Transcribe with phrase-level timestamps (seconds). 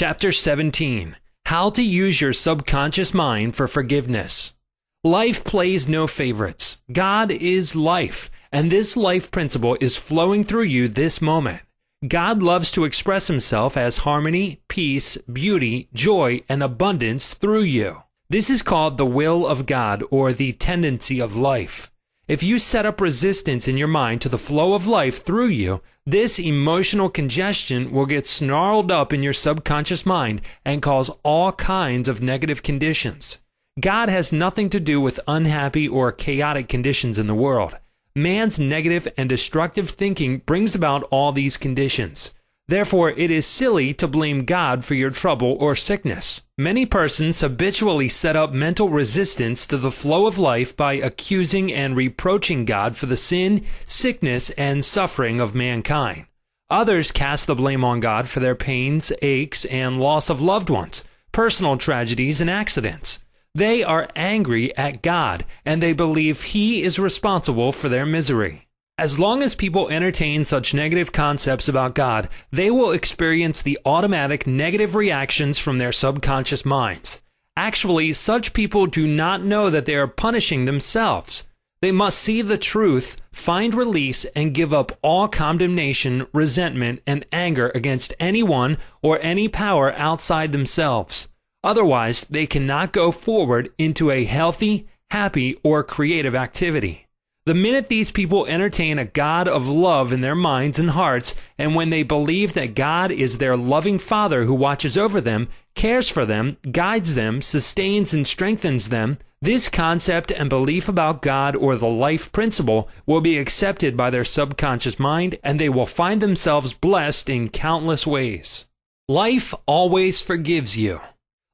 [0.00, 1.14] Chapter 17
[1.44, 4.56] How to Use Your Subconscious Mind for Forgiveness.
[5.04, 6.80] Life plays no favorites.
[6.90, 11.60] God is life, and this life principle is flowing through you this moment.
[12.08, 18.02] God loves to express himself as harmony, peace, beauty, joy, and abundance through you.
[18.30, 21.92] This is called the will of God or the tendency of life.
[22.30, 25.82] If you set up resistance in your mind to the flow of life through you,
[26.06, 32.06] this emotional congestion will get snarled up in your subconscious mind and cause all kinds
[32.06, 33.40] of negative conditions.
[33.80, 37.76] God has nothing to do with unhappy or chaotic conditions in the world.
[38.14, 42.32] Man's negative and destructive thinking brings about all these conditions.
[42.70, 46.44] Therefore, it is silly to blame God for your trouble or sickness.
[46.56, 51.96] Many persons habitually set up mental resistance to the flow of life by accusing and
[51.96, 56.26] reproaching God for the sin, sickness, and suffering of mankind.
[56.70, 61.02] Others cast the blame on God for their pains, aches, and loss of loved ones,
[61.32, 63.18] personal tragedies, and accidents.
[63.52, 68.68] They are angry at God, and they believe He is responsible for their misery.
[69.00, 74.46] As long as people entertain such negative concepts about God, they will experience the automatic
[74.46, 77.22] negative reactions from their subconscious minds.
[77.56, 81.48] Actually, such people do not know that they are punishing themselves.
[81.80, 87.72] They must see the truth, find release, and give up all condemnation, resentment, and anger
[87.74, 91.30] against anyone or any power outside themselves.
[91.64, 97.06] Otherwise, they cannot go forward into a healthy, happy, or creative activity.
[97.50, 101.74] The minute these people entertain a God of love in their minds and hearts, and
[101.74, 106.24] when they believe that God is their loving Father who watches over them, cares for
[106.24, 111.90] them, guides them, sustains and strengthens them, this concept and belief about God or the
[111.90, 117.28] life principle will be accepted by their subconscious mind, and they will find themselves blessed
[117.28, 118.68] in countless ways.
[119.08, 121.00] Life always forgives you.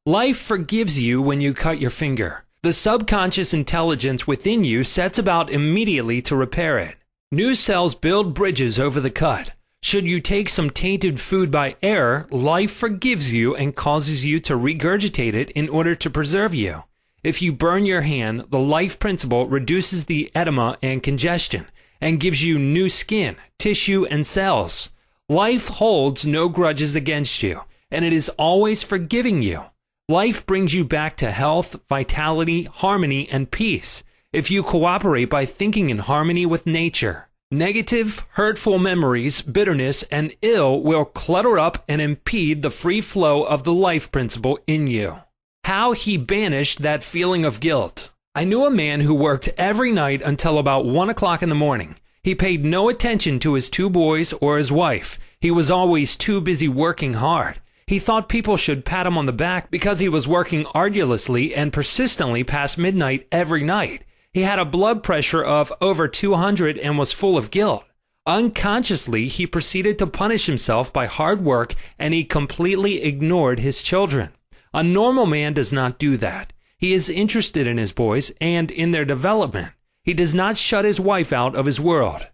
[0.05, 2.45] Life forgives you when you cut your finger.
[2.67, 6.97] The subconscious intelligence within you sets about immediately to repair it.
[7.31, 9.55] New cells build bridges over the cut.
[9.85, 14.55] Should you take some tainted food by error, life forgives you and causes you to
[14.55, 16.83] regurgitate it in order to preserve you.
[17.23, 21.67] If you burn your hand, the life principle reduces the edema and congestion
[22.01, 24.91] and gives you new skin, tissue, and cells.
[25.29, 27.61] Life holds no grudges against you,
[27.93, 29.67] and it is always forgiving you.
[30.09, 35.91] Life brings you back to health, vitality, harmony, and peace if you cooperate by thinking
[35.91, 37.27] in harmony with nature.
[37.51, 43.65] Negative, hurtful memories, bitterness, and ill will clutter up and impede the free flow of
[43.65, 45.17] the life principle in you.
[45.65, 48.15] How he banished that feeling of guilt.
[48.33, 51.97] I knew a man who worked every night until about one o'clock in the morning.
[52.23, 55.19] He paid no attention to his two boys or his wife.
[55.41, 57.61] He was always too busy working hard.
[57.87, 61.73] He thought people should pat him on the back because he was working arduously and
[61.73, 64.03] persistently past midnight every night.
[64.33, 67.85] He had a blood pressure of over 200 and was full of guilt.
[68.27, 74.31] Unconsciously, he proceeded to punish himself by hard work and he completely ignored his children.
[74.75, 76.53] A normal man does not do that.
[76.79, 79.69] He is interested in his boys and in their development.
[80.03, 82.27] He does not shut his wife out of his world.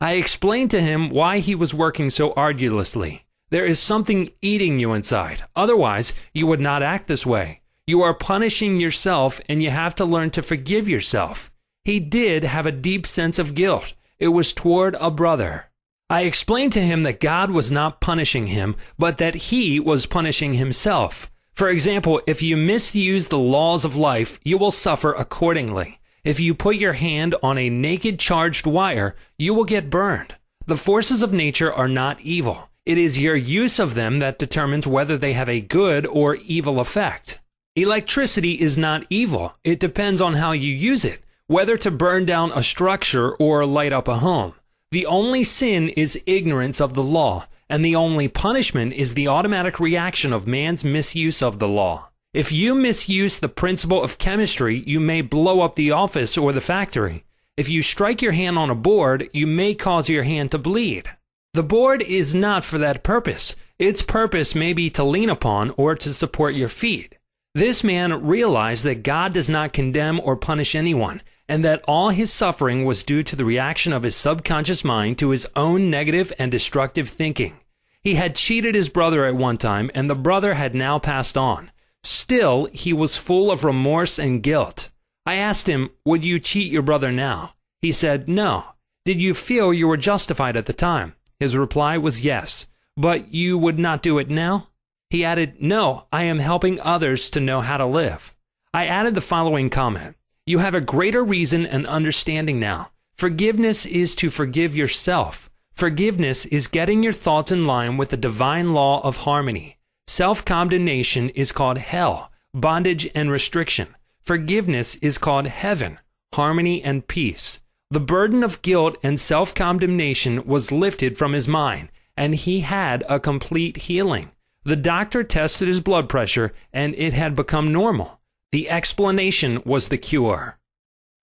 [0.00, 3.25] I explained to him why he was working so arduously.
[3.50, 5.42] There is something eating you inside.
[5.54, 7.60] Otherwise, you would not act this way.
[7.86, 11.52] You are punishing yourself, and you have to learn to forgive yourself.
[11.84, 13.94] He did have a deep sense of guilt.
[14.18, 15.66] It was toward a brother.
[16.10, 20.54] I explained to him that God was not punishing him, but that he was punishing
[20.54, 21.30] himself.
[21.52, 26.00] For example, if you misuse the laws of life, you will suffer accordingly.
[26.24, 30.34] If you put your hand on a naked charged wire, you will get burned.
[30.66, 32.68] The forces of nature are not evil.
[32.86, 36.78] It is your use of them that determines whether they have a good or evil
[36.78, 37.40] effect.
[37.74, 39.52] Electricity is not evil.
[39.64, 43.92] It depends on how you use it, whether to burn down a structure or light
[43.92, 44.54] up a home.
[44.92, 49.80] The only sin is ignorance of the law, and the only punishment is the automatic
[49.80, 52.10] reaction of man's misuse of the law.
[52.32, 56.60] If you misuse the principle of chemistry, you may blow up the office or the
[56.60, 57.24] factory.
[57.56, 61.10] If you strike your hand on a board, you may cause your hand to bleed.
[61.56, 63.56] The board is not for that purpose.
[63.78, 67.16] Its purpose may be to lean upon or to support your feet.
[67.54, 72.30] This man realized that God does not condemn or punish anyone, and that all his
[72.30, 76.52] suffering was due to the reaction of his subconscious mind to his own negative and
[76.52, 77.56] destructive thinking.
[78.02, 81.70] He had cheated his brother at one time, and the brother had now passed on.
[82.04, 84.90] Still, he was full of remorse and guilt.
[85.24, 87.54] I asked him, Would you cheat your brother now?
[87.80, 88.64] He said, No.
[89.06, 91.14] Did you feel you were justified at the time?
[91.38, 92.66] His reply was yes.
[92.96, 94.68] But you would not do it now?
[95.10, 98.34] He added, No, I am helping others to know how to live.
[98.72, 100.16] I added the following comment
[100.46, 102.90] You have a greater reason and understanding now.
[103.16, 105.50] Forgiveness is to forgive yourself.
[105.74, 109.78] Forgiveness is getting your thoughts in line with the divine law of harmony.
[110.06, 113.94] Self condemnation is called hell, bondage and restriction.
[114.22, 115.98] Forgiveness is called heaven,
[116.34, 117.60] harmony and peace.
[117.90, 123.04] The burden of guilt and self condemnation was lifted from his mind, and he had
[123.08, 124.32] a complete healing.
[124.64, 128.20] The doctor tested his blood pressure, and it had become normal.
[128.50, 130.58] The explanation was the cure.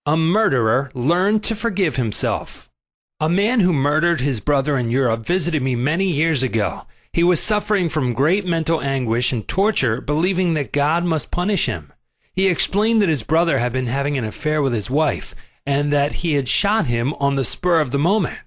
[0.06, 2.70] A murderer learned to forgive himself.
[3.20, 6.86] A man who murdered his brother in Europe visited me many years ago.
[7.12, 11.92] He was suffering from great mental anguish and torture, believing that God must punish him.
[12.32, 15.34] He explained that his brother had been having an affair with his wife,
[15.66, 18.38] and that he had shot him on the spur of the moment.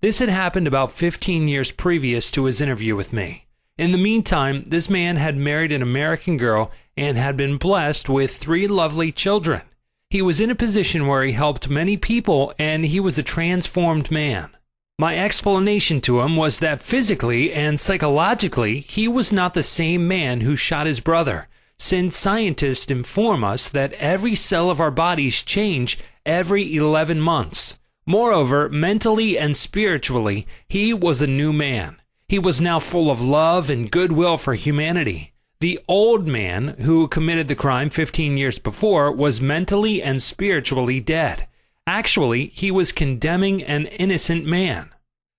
[0.00, 3.46] This had happened about 15 years previous to his interview with me.
[3.78, 8.36] In the meantime, this man had married an American girl and had been blessed with
[8.36, 9.62] three lovely children.
[10.10, 14.10] He was in a position where he helped many people and he was a transformed
[14.10, 14.50] man.
[14.98, 20.40] My explanation to him was that physically and psychologically he was not the same man
[20.40, 21.48] who shot his brother,
[21.78, 27.78] since scientists inform us that every cell of our bodies change every 11 months.
[28.06, 31.96] Moreover, mentally and spiritually, he was a new man.
[32.28, 35.32] He was now full of love and goodwill for humanity.
[35.60, 41.48] The old man who committed the crime 15 years before was mentally and spiritually dead.
[41.86, 44.90] Actually, he was condemning an innocent man.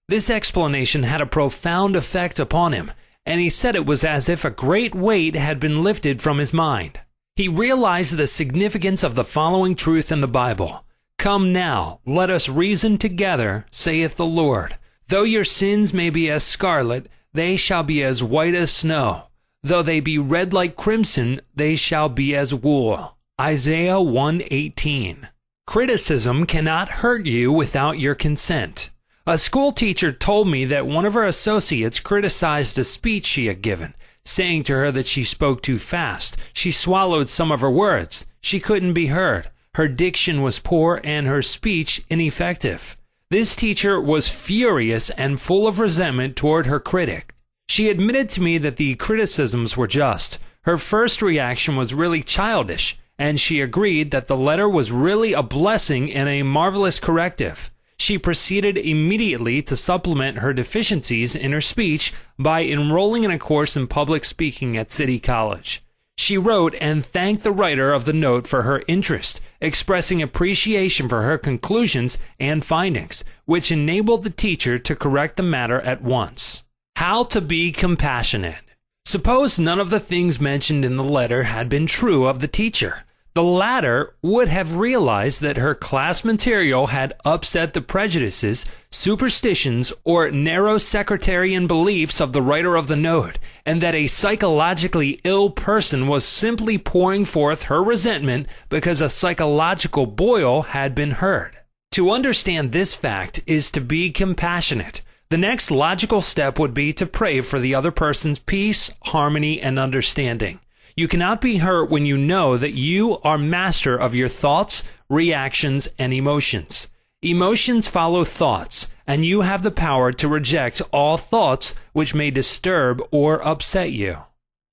[0.09, 2.91] This explanation had a profound effect upon him,
[3.25, 6.53] and he said it was as if a great weight had been lifted from his
[6.53, 6.99] mind.
[7.37, 10.83] He realized the significance of the following truth in the Bible
[11.19, 14.79] Come now, let us reason together, saith the Lord.
[15.09, 19.25] Though your sins may be as scarlet, they shall be as white as snow.
[19.61, 23.17] Though they be red like crimson, they shall be as wool.
[23.39, 25.29] Isaiah 118.
[25.67, 28.89] Criticism cannot hurt you without your consent.
[29.27, 33.61] A school teacher told me that one of her associates criticized a speech she had
[33.61, 33.93] given,
[34.27, 36.37] saying to her that she spoke too fast.
[36.53, 38.25] She swallowed some of her words.
[38.41, 39.49] She couldn't be heard.
[39.75, 42.97] Her diction was poor and her speech ineffective.
[43.29, 47.35] This teacher was furious and full of resentment toward her critic.
[47.69, 50.39] She admitted to me that the criticisms were just.
[50.61, 55.43] Her first reaction was really childish, and she agreed that the letter was really a
[55.43, 57.69] blessing and a marvelous corrective.
[57.99, 63.75] She proceeded immediately to supplement her deficiencies in her speech by enrolling in a course
[63.75, 65.83] in public speaking at City College.
[66.17, 71.23] She wrote and thanked the writer of the note for her interest, expressing appreciation for
[71.23, 76.63] her conclusions and findings, which enabled the teacher to correct the matter at once.
[76.95, 78.63] How to be compassionate.
[79.05, 83.05] Suppose none of the things mentioned in the letter had been true of the teacher.
[83.33, 90.31] The latter would have realized that her class material had upset the prejudices, superstitions, or
[90.31, 96.07] narrow sectarian beliefs of the writer of the note, and that a psychologically ill person
[96.07, 101.59] was simply pouring forth her resentment because a psychological boil had been heard.
[101.91, 105.01] To understand this fact is to be compassionate.
[105.29, 109.77] The next logical step would be to pray for the other person's peace, harmony, and
[109.77, 110.59] understanding.
[110.97, 115.87] You cannot be hurt when you know that you are master of your thoughts, reactions,
[115.99, 116.89] and emotions.
[117.21, 122.99] Emotions follow thoughts, and you have the power to reject all thoughts which may disturb
[123.11, 124.17] or upset you.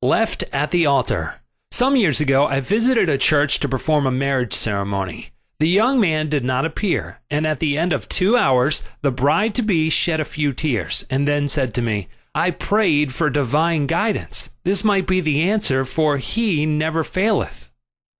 [0.01, 1.43] Left at the altar.
[1.71, 5.31] Some years ago, I visited a church to perform a marriage ceremony.
[5.61, 9.55] The young man did not appear, and at the end of two hours the bride
[9.57, 13.87] to be shed a few tears, and then said to me, I prayed for divine
[13.87, 14.51] guidance.
[14.65, 17.71] This might be the answer, for he never faileth.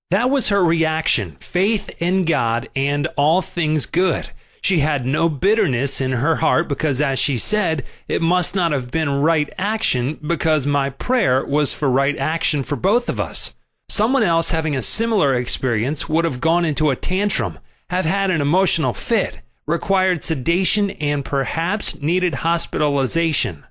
[0.09, 4.29] That was her reaction faith in God and all things good.
[4.61, 8.89] She had no bitterness in her heart because, as she said, it must not have
[8.89, 13.53] been right action because my prayer was for right action for both of us.
[13.89, 18.41] Someone else having a similar experience would have gone into a tantrum, have had an
[18.41, 23.65] emotional fit, required sedation, and perhaps needed hospitalization.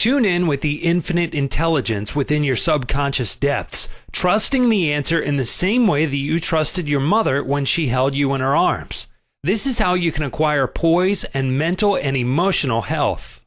[0.00, 5.44] Tune in with the infinite intelligence within your subconscious depths, trusting the answer in the
[5.44, 9.08] same way that you trusted your mother when she held you in her arms.
[9.42, 13.44] This is how you can acquire poise and mental and emotional health.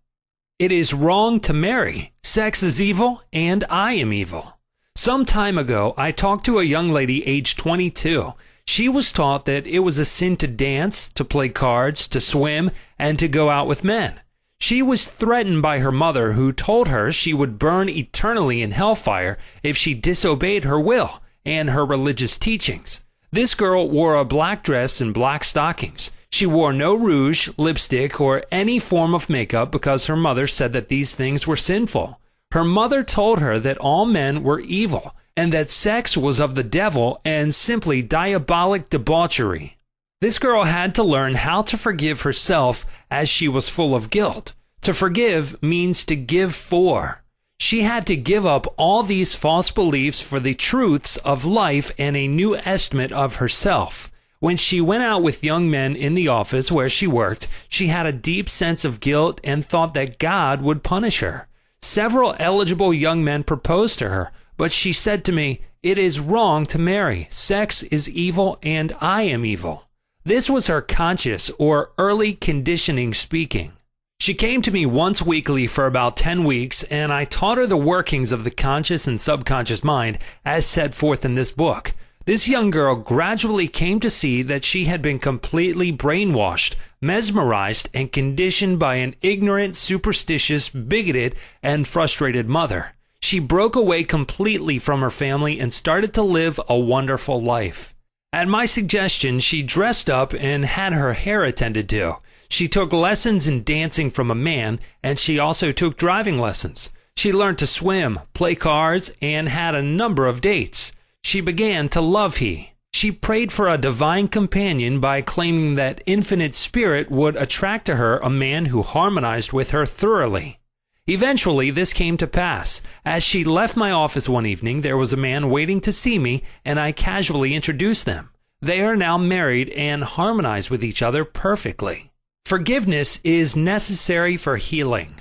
[0.59, 2.13] It is wrong to marry.
[2.21, 4.59] Sex is evil, and I am evil.
[4.95, 8.31] Some time ago, I talked to a young lady aged 22.
[8.67, 12.69] She was taught that it was a sin to dance, to play cards, to swim,
[12.99, 14.19] and to go out with men.
[14.65, 19.37] She was threatened by her mother, who told her she would burn eternally in hellfire
[19.61, 23.01] if she disobeyed her will and her religious teachings.
[23.29, 26.11] This girl wore a black dress and black stockings.
[26.31, 30.87] She wore no rouge, lipstick, or any form of makeup because her mother said that
[30.87, 32.21] these things were sinful.
[32.53, 36.63] Her mother told her that all men were evil and that sex was of the
[36.63, 39.75] devil and simply diabolic debauchery.
[40.23, 44.55] This girl had to learn how to forgive herself as she was full of guilt.
[44.83, 47.21] To forgive means to give for.
[47.59, 52.15] She had to give up all these false beliefs for the truths of life and
[52.15, 54.09] a new estimate of herself.
[54.39, 58.05] When she went out with young men in the office where she worked, she had
[58.05, 61.49] a deep sense of guilt and thought that God would punish her.
[61.81, 66.65] Several eligible young men proposed to her, but she said to me, It is wrong
[66.67, 67.27] to marry.
[67.29, 69.83] Sex is evil and I am evil.
[70.25, 73.73] This was her conscious or early conditioning speaking.
[74.21, 77.75] She came to me once weekly for about 10 weeks, and I taught her the
[77.75, 81.93] workings of the conscious and subconscious mind as set forth in this book.
[82.23, 88.09] This young girl gradually came to see that she had been completely brainwashed, mesmerized, and
[88.09, 92.93] conditioned by an ignorant, superstitious, bigoted, and frustrated mother.
[93.21, 97.92] She broke away completely from her family and started to live a wonderful life.
[98.33, 102.17] At my suggestion, she dressed up and had her hair attended to.
[102.49, 106.91] She took lessons in dancing from a man, and she also took driving lessons.
[107.15, 110.91] She learned to swim, play cards, and had a number of dates.
[111.23, 112.71] She began to love he.
[112.91, 118.17] She prayed for a divine companion by claiming that infinite spirit would attract to her
[118.17, 120.59] a man who harmonized with her thoroughly.
[121.07, 122.81] Eventually, this came to pass.
[123.03, 126.43] As she left my office one evening, there was a man waiting to see me,
[126.63, 128.29] and I casually introduced them.
[128.61, 132.11] They are now married and harmonize with each other perfectly.
[132.45, 135.15] Forgiveness is necessary for healing.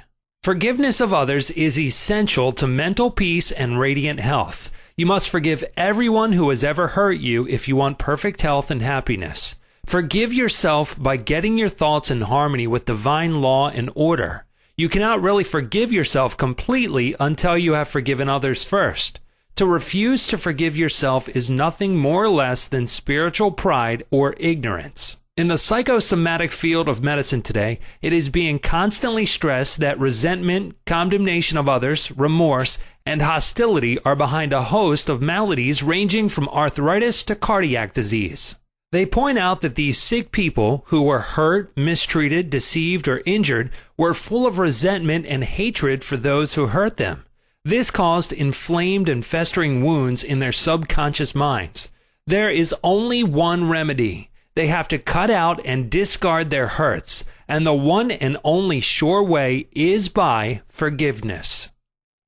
[0.45, 4.71] Forgiveness of others is essential to mental peace and radiant health.
[4.97, 8.83] You must forgive everyone who has ever hurt you if you want perfect health and
[8.83, 9.57] happiness.
[9.87, 14.45] Forgive yourself by getting your thoughts in harmony with divine law and order.
[14.75, 19.21] You cannot really forgive yourself completely until you have forgiven others first.
[19.57, 25.19] To refuse to forgive yourself is nothing more or less than spiritual pride or ignorance.
[25.37, 31.59] In the psychosomatic field of medicine today, it is being constantly stressed that resentment, condemnation
[31.59, 37.35] of others, remorse, and hostility are behind a host of maladies ranging from arthritis to
[37.35, 38.59] cardiac disease.
[38.93, 43.71] They point out that these sick people who were hurt, mistreated, deceived, or injured
[44.03, 47.25] were full of resentment and hatred for those who hurt them.
[47.65, 51.93] This caused inflamed and festering wounds in their subconscious minds.
[52.27, 54.33] There is only one remedy.
[54.57, 59.23] They have to cut out and discard their hurts, and the one and only sure
[59.23, 61.71] way is by forgiveness.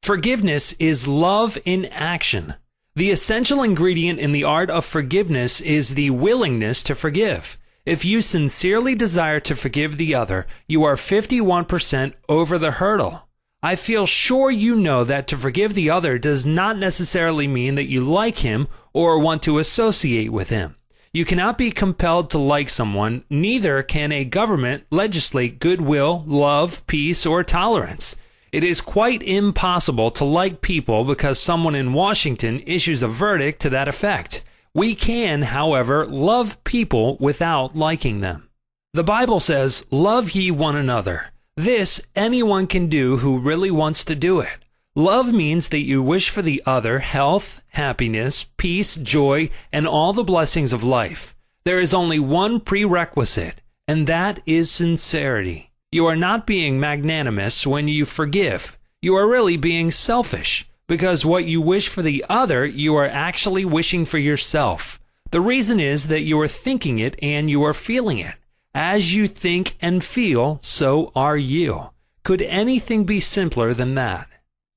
[0.05, 2.55] Forgiveness is love in action.
[2.95, 7.59] The essential ingredient in the art of forgiveness is the willingness to forgive.
[7.87, 13.29] If you sincerely desire to forgive the other, you are 51% over the hurdle.
[13.63, 17.91] I feel sure you know that to forgive the other does not necessarily mean that
[17.91, 20.77] you like him or want to associate with him.
[21.13, 27.27] You cannot be compelled to like someone, neither can a government legislate goodwill, love, peace,
[27.27, 28.17] or tolerance.
[28.51, 33.71] It is quite impossible to like people because someone in Washington issues a verdict to
[33.71, 34.43] that effect.
[34.75, 38.49] We can, however, love people without liking them.
[38.93, 41.31] The Bible says, Love ye one another.
[41.57, 44.67] This anyone can do who really wants to do it.
[44.97, 50.25] Love means that you wish for the other health, happiness, peace, joy, and all the
[50.25, 51.37] blessings of life.
[51.65, 55.71] There is only one prerequisite, and that is sincerity.
[55.93, 58.77] You are not being magnanimous when you forgive.
[59.01, 63.65] You are really being selfish because what you wish for the other, you are actually
[63.65, 65.01] wishing for yourself.
[65.31, 68.35] The reason is that you are thinking it and you are feeling it.
[68.75, 71.91] As you think and feel, so are you.
[72.23, 74.29] Could anything be simpler than that?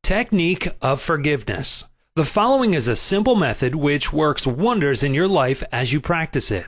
[0.03, 1.89] Technique of forgiveness.
[2.15, 6.49] The following is a simple method which works wonders in your life as you practice
[6.49, 6.65] it.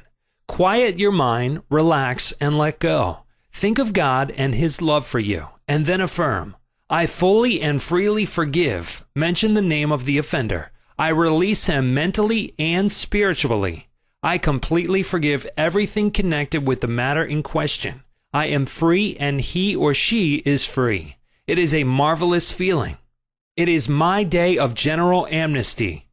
[0.48, 3.19] Quiet your mind, relax, and let go.
[3.51, 6.55] Think of God and His love for you, and then affirm,
[6.91, 9.05] I fully and freely forgive.
[9.15, 10.72] Mention the name of the offender.
[10.98, 13.89] I release him mentally and spiritually.
[14.24, 18.03] I completely forgive everything connected with the matter in question.
[18.34, 21.17] I am free and he or she is free.
[21.46, 22.98] It is a marvelous feeling.
[23.55, 26.08] It is my day of general amnesty.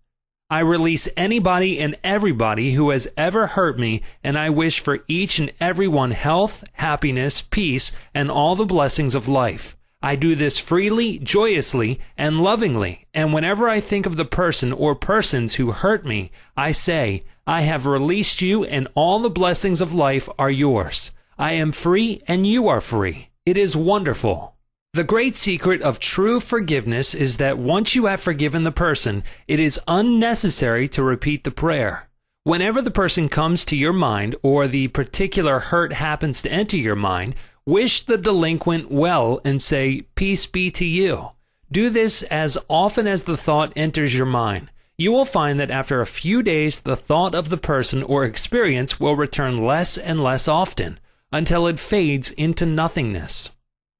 [0.51, 5.39] I release anybody and everybody who has ever hurt me, and I wish for each
[5.39, 9.76] and every one health, happiness, peace, and all the blessings of life.
[10.07, 14.95] I do this freely, joyously, and lovingly, and whenever I think of the person or
[14.95, 19.93] persons who hurt me, I say, I have released you, and all the blessings of
[19.93, 21.11] life are yours.
[21.37, 23.31] I am free, and you are free.
[23.45, 24.55] It is wonderful.
[24.93, 29.59] The great secret of true forgiveness is that once you have forgiven the person, it
[29.59, 32.09] is unnecessary to repeat the prayer.
[32.45, 36.95] Whenever the person comes to your mind or the particular hurt happens to enter your
[36.95, 37.35] mind,
[37.67, 41.31] wish the delinquent well and say, Peace be to you.
[41.71, 44.71] Do this as often as the thought enters your mind.
[44.97, 48.99] You will find that after a few days, the thought of the person or experience
[48.99, 51.01] will return less and less often
[51.33, 53.51] until it fades into nothingness.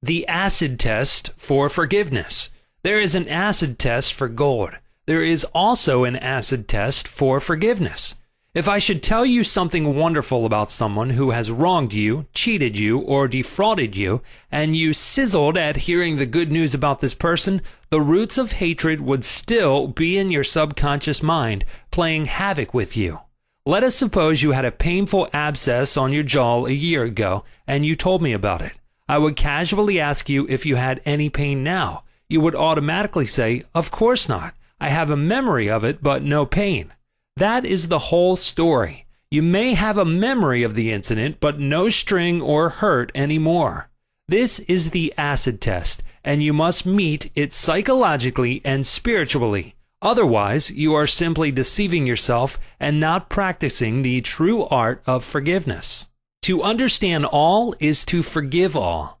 [0.01, 2.49] The acid test for forgiveness.
[2.83, 4.71] There is an acid test for gold.
[5.05, 8.15] There is also an acid test for forgiveness.
[8.57, 12.97] If I should tell you something wonderful about someone who has wronged you, cheated you,
[13.01, 17.61] or defrauded you, and you sizzled at hearing the good news about this person,
[17.91, 23.19] the roots of hatred would still be in your subconscious mind, playing havoc with you.
[23.67, 27.85] Let us suppose you had a painful abscess on your jaw a year ago, and
[27.85, 28.73] you told me about it.
[29.07, 32.05] I would casually ask you if you had any pain now.
[32.27, 34.55] You would automatically say, Of course not.
[34.79, 36.91] I have a memory of it, but no pain.
[37.37, 39.05] That is the whole story.
[39.29, 43.89] You may have a memory of the incident, but no string or hurt anymore.
[44.27, 49.75] This is the acid test, and you must meet it psychologically and spiritually.
[50.01, 56.09] Otherwise, you are simply deceiving yourself and not practicing the true art of forgiveness.
[56.41, 59.16] To understand all is to forgive all.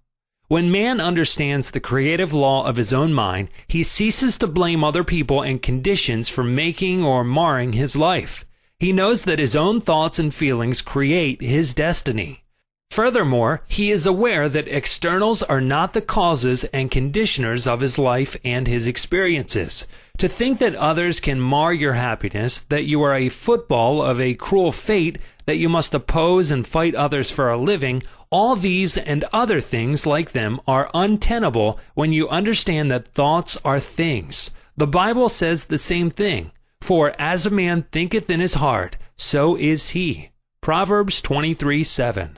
[0.49, 5.03] When man understands the creative law of his own mind, he ceases to blame other
[5.03, 8.45] people and conditions for making or marring his life.
[8.79, 12.45] He knows that his own thoughts and feelings create his destiny.
[12.89, 18.37] Furthermore, he is aware that externals are not the causes and conditioners of his life
[18.45, 19.85] and his experiences.
[20.19, 24.33] To think that others can mar your happiness, that you are a football of a
[24.35, 29.23] cruel fate, that you must oppose and fight others for a living, all these and
[29.31, 34.51] other things like them are untenable when you understand that thoughts are things.
[34.75, 36.51] The Bible says the same thing.
[36.81, 40.29] For as a man thinketh in his heart, so is he.
[40.61, 42.35] Proverbs 23 7.